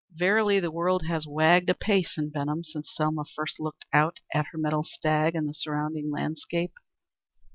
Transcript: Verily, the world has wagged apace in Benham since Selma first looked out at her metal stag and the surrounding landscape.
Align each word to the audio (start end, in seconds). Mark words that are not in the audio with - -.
Verily, 0.15 0.59
the 0.59 0.71
world 0.71 1.03
has 1.05 1.27
wagged 1.27 1.69
apace 1.69 2.17
in 2.17 2.31
Benham 2.31 2.63
since 2.63 2.89
Selma 2.95 3.23
first 3.23 3.59
looked 3.59 3.85
out 3.93 4.19
at 4.33 4.47
her 4.47 4.57
metal 4.57 4.83
stag 4.83 5.35
and 5.35 5.47
the 5.47 5.53
surrounding 5.53 6.09
landscape. 6.09 6.73